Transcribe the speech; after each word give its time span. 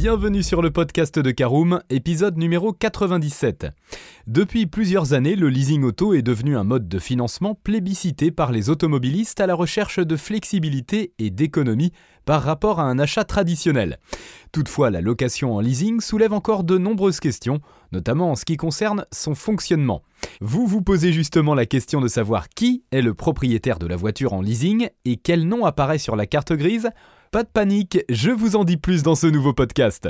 Bienvenue 0.00 0.44
sur 0.44 0.62
le 0.62 0.70
podcast 0.70 1.18
de 1.18 1.32
Caroom, 1.32 1.80
épisode 1.90 2.38
numéro 2.38 2.72
97. 2.72 3.66
Depuis 4.28 4.66
plusieurs 4.66 5.12
années, 5.12 5.34
le 5.34 5.48
leasing 5.48 5.82
auto 5.82 6.14
est 6.14 6.22
devenu 6.22 6.56
un 6.56 6.62
mode 6.62 6.88
de 6.88 7.00
financement 7.00 7.56
plébiscité 7.56 8.30
par 8.30 8.52
les 8.52 8.70
automobilistes 8.70 9.40
à 9.40 9.48
la 9.48 9.56
recherche 9.56 9.98
de 9.98 10.16
flexibilité 10.16 11.14
et 11.18 11.30
d'économie 11.30 11.92
par 12.26 12.44
rapport 12.44 12.78
à 12.78 12.84
un 12.84 13.00
achat 13.00 13.24
traditionnel. 13.24 13.98
Toutefois, 14.52 14.90
la 14.90 15.00
location 15.00 15.56
en 15.56 15.60
leasing 15.60 16.00
soulève 16.00 16.32
encore 16.32 16.62
de 16.62 16.78
nombreuses 16.78 17.18
questions, 17.18 17.58
notamment 17.90 18.30
en 18.30 18.36
ce 18.36 18.44
qui 18.44 18.56
concerne 18.56 19.04
son 19.10 19.34
fonctionnement. 19.34 20.02
Vous 20.40 20.68
vous 20.68 20.80
posez 20.80 21.12
justement 21.12 21.56
la 21.56 21.66
question 21.66 22.00
de 22.00 22.06
savoir 22.06 22.48
qui 22.50 22.84
est 22.92 23.02
le 23.02 23.14
propriétaire 23.14 23.80
de 23.80 23.88
la 23.88 23.96
voiture 23.96 24.32
en 24.32 24.42
leasing 24.42 24.90
et 25.04 25.16
quel 25.16 25.48
nom 25.48 25.64
apparaît 25.64 25.98
sur 25.98 26.14
la 26.14 26.26
carte 26.26 26.52
grise 26.52 26.88
pas 27.30 27.42
de 27.42 27.48
panique, 27.48 27.98
je 28.08 28.30
vous 28.30 28.56
en 28.56 28.64
dis 28.64 28.78
plus 28.78 29.02
dans 29.02 29.14
ce 29.14 29.26
nouveau 29.26 29.52
podcast. 29.52 30.08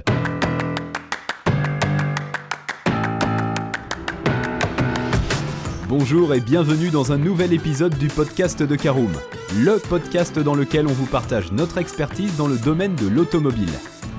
Bonjour 5.89 6.35
et 6.35 6.41
bienvenue 6.41 6.91
dans 6.91 7.13
un 7.13 7.17
nouvel 7.17 7.53
épisode 7.53 7.97
du 7.99 8.09
podcast 8.09 8.63
de 8.63 8.77
Caroom, 8.77 9.13
le 9.59 9.79
podcast 9.79 10.39
dans 10.39 10.55
lequel 10.55 10.87
on 10.87 10.93
vous 10.93 11.07
partage 11.07 11.51
notre 11.51 11.79
expertise 11.79 12.37
dans 12.37 12.47
le 12.47 12.57
domaine 12.57 12.95
de 12.95 13.09
l'automobile. 13.09 13.73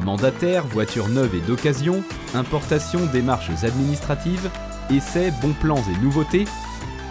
Mandataire, 0.03 0.65
voitures 0.67 1.07
neuves 1.07 1.35
et 1.35 1.41
d'occasion, 1.41 2.03
importation, 2.33 3.05
démarches 3.13 3.51
administratives, 3.63 4.49
essais, 4.89 5.31
bons 5.41 5.53
plans 5.53 5.83
et 5.89 6.03
nouveautés, 6.03 6.45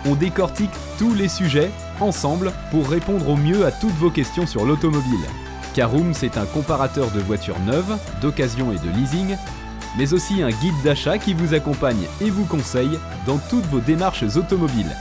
on 0.04 0.14
décortique 0.14 0.70
tous 0.98 1.14
les 1.14 1.28
sujets 1.28 1.70
ensemble 2.00 2.52
pour 2.70 2.88
répondre 2.88 3.28
au 3.28 3.36
mieux 3.36 3.64
à 3.64 3.72
toutes 3.72 3.90
vos 3.92 4.10
questions 4.10 4.46
sur 4.46 4.66
l'automobile. 4.66 5.24
Caroom, 5.74 6.14
c'est 6.14 6.36
un 6.36 6.46
comparateur 6.46 7.10
de 7.10 7.20
voitures 7.20 7.58
neuves, 7.60 7.96
d'occasion 8.20 8.72
et 8.72 8.78
de 8.78 8.90
leasing, 8.96 9.36
mais 9.96 10.12
aussi 10.12 10.42
un 10.42 10.50
guide 10.50 10.82
d'achat 10.84 11.18
qui 11.18 11.34
vous 11.34 11.54
accompagne 11.54 12.06
et 12.20 12.30
vous 12.30 12.44
conseille 12.44 12.98
dans 13.26 13.38
toutes 13.38 13.66
vos 13.66 13.80
démarches 13.80 14.24
automobiles. 14.36 14.94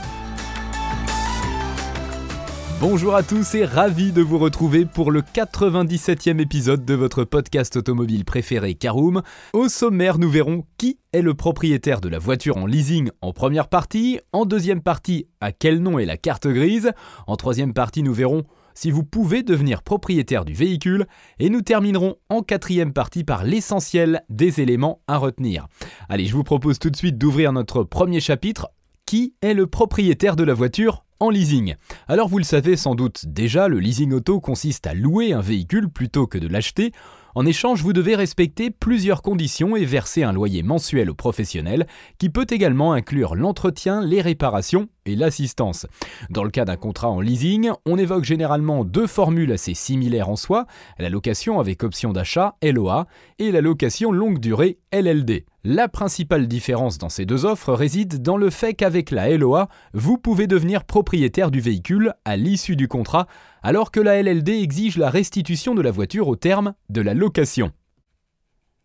Bonjour 2.80 3.16
à 3.16 3.24
tous 3.24 3.56
et 3.56 3.64
ravi 3.64 4.12
de 4.12 4.22
vous 4.22 4.38
retrouver 4.38 4.86
pour 4.86 5.10
le 5.10 5.20
97e 5.20 6.40
épisode 6.40 6.84
de 6.84 6.94
votre 6.94 7.24
podcast 7.24 7.74
automobile 7.74 8.24
préféré 8.24 8.74
Caroom. 8.74 9.22
Au 9.52 9.68
sommaire, 9.68 10.18
nous 10.18 10.30
verrons 10.30 10.64
qui 10.76 11.00
est 11.12 11.22
le 11.22 11.34
propriétaire 11.34 12.00
de 12.00 12.08
la 12.08 12.20
voiture 12.20 12.56
en 12.56 12.66
leasing 12.66 13.10
en 13.20 13.32
première 13.32 13.66
partie, 13.66 14.20
en 14.32 14.44
deuxième 14.44 14.80
partie, 14.80 15.26
à 15.40 15.50
quel 15.50 15.80
nom 15.80 15.98
est 15.98 16.06
la 16.06 16.16
carte 16.16 16.46
grise, 16.46 16.92
en 17.26 17.34
troisième 17.34 17.74
partie, 17.74 18.04
nous 18.04 18.14
verrons 18.14 18.44
si 18.78 18.92
vous 18.92 19.02
pouvez 19.02 19.42
devenir 19.42 19.82
propriétaire 19.82 20.44
du 20.44 20.54
véhicule 20.54 21.08
et 21.40 21.50
nous 21.50 21.62
terminerons 21.62 22.14
en 22.28 22.42
quatrième 22.42 22.92
partie 22.92 23.24
par 23.24 23.42
l'essentiel 23.42 24.22
des 24.28 24.60
éléments 24.60 25.00
à 25.08 25.16
retenir. 25.16 25.66
Allez, 26.08 26.26
je 26.26 26.32
vous 26.32 26.44
propose 26.44 26.78
tout 26.78 26.88
de 26.88 26.94
suite 26.94 27.18
d'ouvrir 27.18 27.52
notre 27.52 27.82
premier 27.82 28.20
chapitre. 28.20 28.68
Qui 29.04 29.34
est 29.42 29.54
le 29.54 29.66
propriétaire 29.66 30.36
de 30.36 30.44
la 30.44 30.54
voiture 30.54 31.04
en 31.18 31.30
leasing? 31.30 31.74
Alors 32.06 32.28
vous 32.28 32.38
le 32.38 32.44
savez 32.44 32.76
sans 32.76 32.94
doute 32.94 33.24
déjà, 33.26 33.66
le 33.66 33.80
leasing 33.80 34.12
auto 34.12 34.38
consiste 34.38 34.86
à 34.86 34.94
louer 34.94 35.32
un 35.32 35.40
véhicule 35.40 35.88
plutôt 35.88 36.28
que 36.28 36.38
de 36.38 36.46
l'acheter. 36.46 36.92
En 37.34 37.46
échange, 37.46 37.82
vous 37.82 37.92
devez 37.92 38.14
respecter 38.14 38.70
plusieurs 38.70 39.22
conditions 39.22 39.76
et 39.76 39.84
verser 39.84 40.22
un 40.22 40.32
loyer 40.32 40.62
mensuel 40.62 41.10
au 41.10 41.14
professionnel 41.14 41.86
qui 42.18 42.30
peut 42.30 42.46
également 42.50 42.92
inclure 42.92 43.34
l'entretien, 43.34 44.02
les 44.02 44.20
réparations 44.20 44.88
et 45.04 45.16
l'assistance. 45.16 45.86
Dans 46.30 46.44
le 46.44 46.50
cas 46.50 46.64
d'un 46.64 46.76
contrat 46.76 47.10
en 47.10 47.20
leasing, 47.20 47.70
on 47.86 47.98
évoque 47.98 48.24
généralement 48.24 48.84
deux 48.84 49.06
formules 49.06 49.52
assez 49.52 49.74
similaires 49.74 50.28
en 50.28 50.36
soi, 50.36 50.66
la 50.98 51.10
location 51.10 51.60
avec 51.60 51.82
option 51.82 52.12
d'achat 52.12 52.56
LOA 52.62 53.06
et 53.38 53.52
la 53.52 53.60
location 53.60 54.12
longue 54.12 54.38
durée 54.38 54.78
LLD. 54.92 55.44
La 55.64 55.88
principale 55.88 56.46
différence 56.46 56.98
dans 56.98 57.08
ces 57.08 57.26
deux 57.26 57.44
offres 57.44 57.72
réside 57.72 58.22
dans 58.22 58.36
le 58.36 58.48
fait 58.48 58.74
qu'avec 58.74 59.10
la 59.10 59.36
LOA, 59.36 59.68
vous 59.92 60.16
pouvez 60.16 60.46
devenir 60.46 60.84
propriétaire 60.84 61.50
du 61.50 61.60
véhicule 61.60 62.14
à 62.24 62.36
l'issue 62.36 62.76
du 62.76 62.86
contrat 62.86 63.26
alors 63.64 63.90
que 63.90 63.98
la 63.98 64.22
LLD 64.22 64.50
exige 64.50 64.98
la 64.98 65.10
restitution 65.10 65.74
de 65.74 65.82
la 65.82 65.90
voiture 65.90 66.28
au 66.28 66.36
terme 66.36 66.74
de 66.90 67.00
la 67.00 67.12
location. 67.12 67.72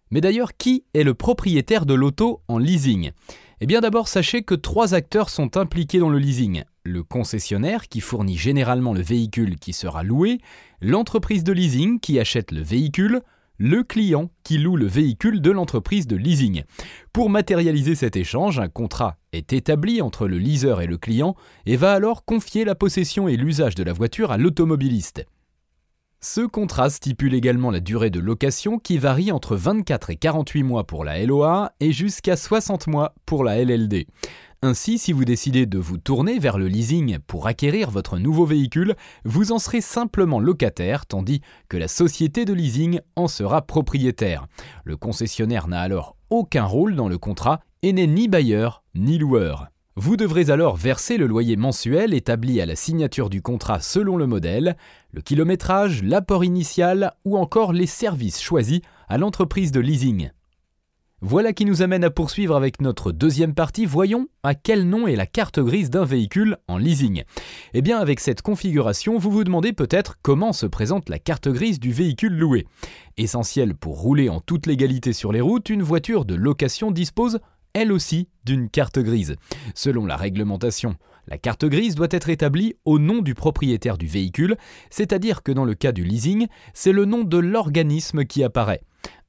Mais 0.09 0.19
d'ailleurs, 0.19 0.57
qui 0.57 0.83
est 0.95 1.03
le 1.03 1.13
propriétaire 1.13 1.85
de 1.85 1.93
l'auto 1.93 2.41
en 2.47 2.57
leasing? 2.57 3.11
Eh 3.61 3.65
bien 3.67 3.79
d'abord, 3.79 4.07
sachez 4.07 4.41
que 4.41 4.55
trois 4.55 4.95
acteurs 4.95 5.29
sont 5.29 5.57
impliqués 5.57 5.99
dans 5.99 6.09
le 6.09 6.19
leasing. 6.19 6.63
Le 6.83 7.03
concessionnaire 7.03 7.87
qui 7.87 8.01
fournit 8.01 8.37
généralement 8.37 8.93
le 8.93 9.01
véhicule 9.01 9.57
qui 9.57 9.73
sera 9.73 10.03
loué, 10.03 10.39
l'entreprise 10.81 11.43
de 11.43 11.53
leasing 11.53 11.99
qui 11.99 12.19
achète 12.19 12.51
le 12.51 12.61
véhicule, 12.61 13.21
le 13.65 13.81
client 13.81 14.29
qui 14.43 14.57
loue 14.57 14.75
le 14.75 14.87
véhicule 14.87 15.39
de 15.39 15.49
l'entreprise 15.49 16.05
de 16.05 16.17
leasing. 16.17 16.63
Pour 17.13 17.29
matérialiser 17.29 17.95
cet 17.95 18.17
échange, 18.17 18.59
un 18.59 18.67
contrat 18.67 19.15
est 19.31 19.53
établi 19.53 20.01
entre 20.01 20.27
le 20.27 20.37
leaser 20.37 20.75
et 20.81 20.85
le 20.85 20.97
client 20.97 21.37
et 21.65 21.77
va 21.77 21.93
alors 21.93 22.25
confier 22.25 22.65
la 22.65 22.75
possession 22.75 23.29
et 23.29 23.37
l'usage 23.37 23.75
de 23.75 23.83
la 23.83 23.93
voiture 23.93 24.33
à 24.33 24.37
l'automobiliste. 24.37 25.25
Ce 26.19 26.41
contrat 26.41 26.89
stipule 26.89 27.33
également 27.33 27.71
la 27.71 27.79
durée 27.79 28.09
de 28.09 28.19
location 28.19 28.79
qui 28.79 28.97
varie 28.97 29.31
entre 29.31 29.55
24 29.55 30.09
et 30.09 30.17
48 30.17 30.63
mois 30.63 30.85
pour 30.85 31.05
la 31.05 31.25
LOA 31.25 31.71
et 31.79 31.93
jusqu'à 31.93 32.35
60 32.35 32.87
mois 32.87 33.15
pour 33.25 33.45
la 33.45 33.63
LLD. 33.63 34.07
Ainsi, 34.65 34.97
si 34.97 35.11
vous 35.11 35.25
décidez 35.25 35.65
de 35.65 35.77
vous 35.77 35.97
tourner 35.97 36.39
vers 36.39 36.57
le 36.57 36.69
leasing 36.69 37.19
pour 37.27 37.47
acquérir 37.47 37.91
votre 37.91 38.17
nouveau 38.17 38.45
véhicule, 38.45 38.95
vous 39.25 39.51
en 39.51 39.59
serez 39.59 39.81
simplement 39.81 40.39
locataire, 40.39 41.05
tandis 41.05 41.41
que 41.67 41.75
la 41.75 41.89
société 41.89 42.45
de 42.45 42.53
leasing 42.53 43.01
en 43.17 43.27
sera 43.27 43.61
propriétaire. 43.63 44.47
Le 44.85 44.95
concessionnaire 44.95 45.67
n'a 45.67 45.81
alors 45.81 46.15
aucun 46.29 46.63
rôle 46.63 46.95
dans 46.95 47.09
le 47.09 47.17
contrat 47.17 47.59
et 47.81 47.91
n'est 47.91 48.07
ni 48.07 48.29
bailleur 48.29 48.85
ni 48.95 49.17
loueur. 49.17 49.67
Vous 49.97 50.15
devrez 50.15 50.49
alors 50.49 50.77
verser 50.77 51.17
le 51.17 51.27
loyer 51.27 51.57
mensuel 51.57 52.13
établi 52.13 52.61
à 52.61 52.65
la 52.65 52.77
signature 52.77 53.29
du 53.29 53.41
contrat 53.41 53.81
selon 53.81 54.15
le 54.15 54.27
modèle, 54.27 54.77
le 55.11 55.19
kilométrage, 55.19 56.03
l'apport 56.03 56.45
initial 56.45 57.11
ou 57.25 57.35
encore 57.35 57.73
les 57.73 57.85
services 57.85 58.41
choisis 58.41 58.79
à 59.09 59.17
l'entreprise 59.17 59.73
de 59.73 59.81
leasing. 59.81 60.31
Voilà 61.25 61.53
qui 61.53 61.63
nous 61.63 61.81
amène 61.81 62.03
à 62.03 62.09
poursuivre 62.09 62.53
avec 62.53 62.81
notre 62.81 63.13
deuxième 63.13 63.53
partie. 63.53 63.85
Voyons 63.85 64.27
à 64.43 64.55
quel 64.55 64.89
nom 64.89 65.07
est 65.07 65.15
la 65.15 65.25
carte 65.25 65.57
grise 65.61 65.89
d'un 65.89 66.03
véhicule 66.03 66.57
en 66.67 66.77
leasing. 66.77 67.23
Eh 67.73 67.81
bien, 67.81 67.97
avec 67.97 68.19
cette 68.19 68.41
configuration, 68.41 69.17
vous 69.17 69.31
vous 69.31 69.45
demandez 69.45 69.71
peut-être 69.71 70.17
comment 70.21 70.51
se 70.51 70.65
présente 70.65 71.07
la 71.07 71.19
carte 71.19 71.47
grise 71.47 71.79
du 71.79 71.93
véhicule 71.93 72.37
loué. 72.37 72.67
Essentiel 73.15 73.73
pour 73.73 74.01
rouler 74.01 74.27
en 74.27 74.41
toute 74.41 74.65
légalité 74.65 75.13
sur 75.13 75.31
les 75.31 75.39
routes, 75.39 75.69
une 75.69 75.81
voiture 75.81 76.25
de 76.25 76.35
location 76.35 76.91
dispose 76.91 77.39
elle 77.71 77.93
aussi 77.93 78.27
d'une 78.43 78.69
carte 78.69 78.99
grise. 78.99 79.37
Selon 79.75 80.05
la 80.05 80.17
réglementation, 80.17 80.97
la 81.27 81.37
carte 81.37 81.63
grise 81.63 81.95
doit 81.95 82.07
être 82.11 82.27
établie 82.27 82.75
au 82.83 82.99
nom 82.99 83.21
du 83.21 83.33
propriétaire 83.33 83.97
du 83.97 84.07
véhicule, 84.07 84.57
c'est-à-dire 84.89 85.41
que 85.41 85.53
dans 85.53 85.63
le 85.63 85.73
cas 85.73 85.93
du 85.93 86.03
leasing, 86.03 86.47
c'est 86.73 86.91
le 86.91 87.05
nom 87.05 87.23
de 87.23 87.37
l'organisme 87.37 88.25
qui 88.25 88.43
apparaît. 88.43 88.81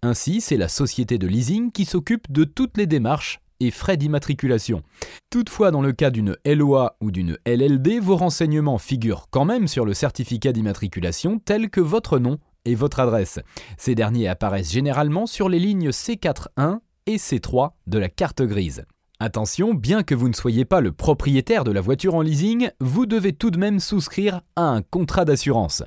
Ainsi, 0.05 0.43
c'est 0.43 0.59
la 0.59 0.69
société 0.69 1.17
de 1.17 1.27
leasing 1.27 1.73
qui 1.73 1.87
s'occupe 1.87 2.31
de 2.31 2.45
toutes 2.45 2.77
les 2.77 2.87
démarches 2.87 3.41
et 3.59 3.71
frais 3.71 3.97
d'immatriculation. 3.97 4.83
Toutefois, 5.31 5.71
dans 5.71 5.81
le 5.81 5.93
cas 5.93 6.11
d'une 6.11 6.37
LOA 6.45 6.99
ou 7.01 7.11
d'une 7.11 7.39
LLD, 7.47 8.01
vos 8.01 8.17
renseignements 8.17 8.77
figurent 8.77 9.29
quand 9.31 9.47
même 9.47 9.67
sur 9.67 9.87
le 9.87 9.95
certificat 9.95 10.53
d'immatriculation 10.53 11.39
tels 11.39 11.71
que 11.71 11.81
votre 11.81 12.19
nom 12.19 12.37
et 12.67 12.75
votre 12.75 13.01
adresse. 13.01 13.39
Ces 13.79 13.95
derniers 13.95 14.29
apparaissent 14.29 14.73
généralement 14.73 15.25
sur 15.25 15.49
les 15.49 15.59
lignes 15.59 15.89
C41 15.89 16.81
et 17.07 17.17
C3 17.17 17.71
de 17.87 17.97
la 17.97 18.11
carte 18.11 18.43
grise. 18.43 18.85
Attention, 19.21 19.73
bien 19.73 20.03
que 20.03 20.15
vous 20.15 20.29
ne 20.29 20.35
soyez 20.35 20.67
pas 20.67 20.83
le 20.83 20.93
propriétaire 20.93 21.65
de 21.65 21.73
la 21.73 21.81
voiture 21.81 22.15
en 22.15 22.21
leasing, 22.21 22.69
vous 22.79 23.07
devez 23.07 23.33
tout 23.33 23.51
de 23.51 23.59
même 23.59 23.81
souscrire 23.81 24.43
à 24.55 24.65
un 24.65 24.83
contrat 24.83 25.25
d'assurance. 25.25 25.83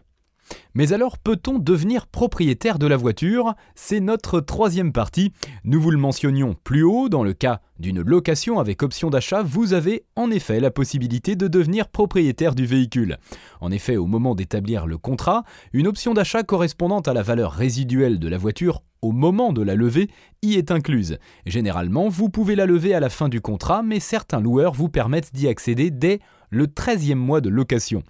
Mais 0.73 0.93
alors 0.93 1.17
peut-on 1.17 1.59
devenir 1.59 2.07
propriétaire 2.07 2.79
de 2.79 2.87
la 2.87 2.97
voiture? 2.97 3.55
C'est 3.75 3.99
notre 3.99 4.39
troisième 4.39 4.91
partie. 4.94 5.31
Nous 5.63 5.81
vous 5.81 5.91
le 5.91 5.97
mentionnions 5.97 6.55
plus 6.63 6.83
haut, 6.83 7.09
dans 7.09 7.23
le 7.23 7.33
cas 7.33 7.61
d'une 7.79 8.01
location 8.01 8.59
avec 8.59 8.81
option 8.81 9.09
d'achat, 9.09 9.44
vous 9.44 9.73
avez 9.73 10.03
en 10.15 10.31
effet 10.31 10.59
la 10.59 10.71
possibilité 10.71 11.35
de 11.35 11.47
devenir 11.47 11.89
propriétaire 11.89 12.55
du 12.55 12.65
véhicule. 12.65 13.17
En 13.61 13.71
effet, 13.71 13.97
au 13.97 14.07
moment 14.07 14.35
d'établir 14.35 14.88
le 14.88 14.97
contrat, 14.97 15.44
une 15.73 15.88
option 15.88 16.13
d'achat 16.13 16.44
correspondant 16.44 17.01
à 17.01 17.13
la 17.13 17.21
valeur 17.21 17.51
résiduelle 17.51 18.19
de 18.19 18.27
la 18.27 18.38
voiture 18.38 18.81
au 19.01 19.11
moment 19.11 19.53
de 19.53 19.61
la 19.61 19.75
levée 19.75 20.09
y 20.41 20.55
est 20.55 20.71
incluse. 20.71 21.19
Généralement, 21.45 22.09
vous 22.09 22.29
pouvez 22.29 22.55
la 22.55 22.65
lever 22.65 22.93
à 22.93 23.00
la 23.00 23.09
fin 23.09 23.29
du 23.29 23.41
contrat, 23.41 23.83
mais 23.83 24.00
certains 24.00 24.39
loueurs 24.39 24.73
vous 24.73 24.89
permettent 24.89 25.33
d'y 25.33 25.47
accéder 25.47 25.91
dès 25.91 26.19
le 26.49 26.67
13e 26.67 27.15
mois 27.15 27.41
de 27.41 27.49
location. 27.49 28.03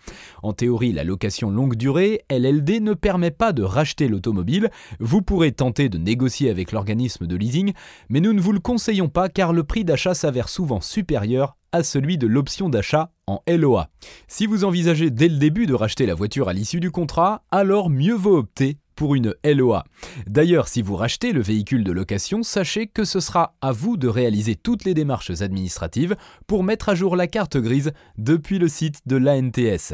En 0.43 0.53
théorie, 0.53 0.93
la 0.93 1.03
location 1.03 1.49
longue 1.49 1.75
durée, 1.75 2.21
LLD, 2.29 2.81
ne 2.81 2.93
permet 2.93 3.31
pas 3.31 3.53
de 3.53 3.63
racheter 3.63 4.07
l'automobile. 4.07 4.69
Vous 4.99 5.21
pourrez 5.21 5.51
tenter 5.51 5.89
de 5.89 5.97
négocier 5.97 6.49
avec 6.49 6.71
l'organisme 6.71 7.27
de 7.27 7.35
leasing, 7.35 7.73
mais 8.09 8.19
nous 8.19 8.33
ne 8.33 8.41
vous 8.41 8.51
le 8.51 8.59
conseillons 8.59 9.09
pas 9.09 9.29
car 9.29 9.53
le 9.53 9.63
prix 9.63 9.83
d'achat 9.83 10.13
s'avère 10.13 10.49
souvent 10.49 10.81
supérieur 10.81 11.57
à 11.71 11.83
celui 11.83 12.17
de 12.17 12.27
l'option 12.27 12.69
d'achat 12.69 13.11
en 13.27 13.41
LOA. 13.47 13.89
Si 14.27 14.45
vous 14.45 14.63
envisagez 14.63 15.11
dès 15.11 15.27
le 15.27 15.37
début 15.37 15.65
de 15.65 15.73
racheter 15.73 16.05
la 16.05 16.15
voiture 16.15 16.49
à 16.49 16.53
l'issue 16.53 16.79
du 16.79 16.91
contrat, 16.91 17.43
alors 17.51 17.89
mieux 17.89 18.15
vaut 18.15 18.37
opter 18.37 18.77
pour 18.97 19.15
une 19.15 19.33
LOA. 19.45 19.85
D'ailleurs, 20.25 20.67
si 20.67 20.81
vous 20.81 20.97
rachetez 20.97 21.31
le 21.31 21.41
véhicule 21.41 21.85
de 21.85 21.93
location, 21.93 22.43
sachez 22.43 22.87
que 22.87 23.05
ce 23.05 23.21
sera 23.21 23.55
à 23.61 23.71
vous 23.71 23.95
de 23.95 24.09
réaliser 24.09 24.55
toutes 24.55 24.83
les 24.83 24.93
démarches 24.93 25.41
administratives 25.41 26.17
pour 26.47 26.63
mettre 26.63 26.89
à 26.89 26.95
jour 26.95 27.15
la 27.15 27.27
carte 27.27 27.55
grise 27.55 27.93
depuis 28.17 28.59
le 28.59 28.67
site 28.67 28.99
de 29.05 29.15
l'ANTS. 29.15 29.93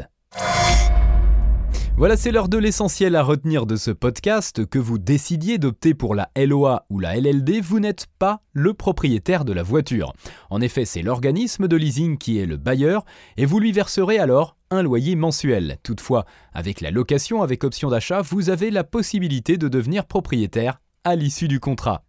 Voilà, 1.96 2.16
c'est 2.16 2.32
l'heure 2.32 2.48
de 2.48 2.58
l'essentiel 2.58 3.14
à 3.14 3.22
retenir 3.22 3.66
de 3.66 3.76
ce 3.76 3.92
podcast. 3.92 4.66
Que 4.66 4.80
vous 4.80 4.98
décidiez 4.98 5.58
d'opter 5.58 5.94
pour 5.94 6.16
la 6.16 6.28
LOA 6.36 6.86
ou 6.90 6.98
la 6.98 7.16
LLD, 7.16 7.60
vous 7.60 7.78
n'êtes 7.78 8.06
pas 8.18 8.40
le 8.52 8.74
propriétaire 8.74 9.44
de 9.44 9.52
la 9.52 9.62
voiture. 9.62 10.12
En 10.50 10.60
effet, 10.60 10.86
c'est 10.86 11.02
l'organisme 11.02 11.68
de 11.68 11.76
leasing 11.76 12.18
qui 12.18 12.38
est 12.40 12.46
le 12.46 12.56
bailleur 12.56 13.04
et 13.36 13.46
vous 13.46 13.60
lui 13.60 13.70
verserez 13.70 14.18
alors 14.18 14.56
loyer 14.82 15.16
mensuel. 15.16 15.78
Toutefois, 15.82 16.24
avec 16.52 16.80
la 16.80 16.90
location 16.90 17.42
avec 17.42 17.64
option 17.64 17.90
d'achat, 17.90 18.22
vous 18.22 18.50
avez 18.50 18.70
la 18.70 18.84
possibilité 18.84 19.56
de 19.56 19.68
devenir 19.68 20.06
propriétaire 20.06 20.80
à 21.04 21.16
l'issue 21.16 21.48
du 21.48 21.60
contrat. 21.60 22.02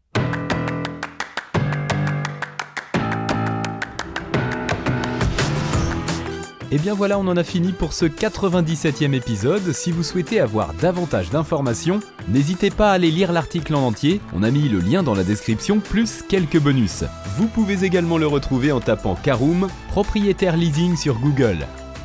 Et 6.75 6.77
bien 6.77 6.93
voilà, 6.93 7.17
on 7.19 7.27
en 7.27 7.37
a 7.37 7.43
fini 7.45 7.71
pour 7.71 7.93
ce 7.93 8.05
97e 8.05 9.13
épisode. 9.13 9.71
Si 9.71 9.93
vous 9.93 10.03
souhaitez 10.03 10.41
avoir 10.41 10.73
davantage 10.73 11.29
d'informations, 11.29 12.01
n'hésitez 12.27 12.69
pas 12.69 12.89
à 12.89 12.95
aller 12.95 13.11
lire 13.11 13.31
l'article 13.31 13.75
en 13.75 13.87
entier. 13.87 14.19
On 14.33 14.43
a 14.43 14.51
mis 14.51 14.67
le 14.67 14.79
lien 14.79 15.01
dans 15.01 15.13
la 15.13 15.23
description, 15.23 15.79
plus 15.79 16.21
quelques 16.27 16.59
bonus. 16.59 17.05
Vous 17.37 17.47
pouvez 17.47 17.85
également 17.85 18.17
le 18.17 18.27
retrouver 18.27 18.73
en 18.73 18.81
tapant 18.81 19.15
Caroom, 19.15 19.69
propriétaire 19.89 20.57
leasing 20.57 20.97
sur 20.97 21.19
Google. 21.19 21.65